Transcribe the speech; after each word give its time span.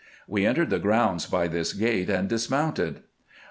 We 0.27 0.47
entered 0.47 0.71
the 0.71 0.79
grounds 0.79 1.27
by 1.27 1.47
this 1.47 1.73
gate, 1.73 2.09
and 2.09 2.27
dismounted. 2.27 3.01